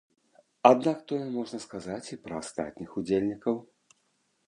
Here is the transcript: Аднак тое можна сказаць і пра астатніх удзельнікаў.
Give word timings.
Аднак 0.69 1.03
тое 1.11 1.19
можна 1.37 1.59
сказаць 1.67 2.01
і 2.13 2.19
пра 2.25 2.43
астатніх 2.47 2.89
удзельнікаў. 3.03 3.65